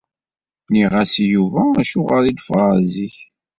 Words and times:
Nniɣ-as 0.67 1.13
i 1.23 1.25
Yuba 1.33 1.61
acuɣer 1.81 2.23
i 2.25 2.31
d-ffɣeɣ 2.33 2.73
zik. 2.93 3.17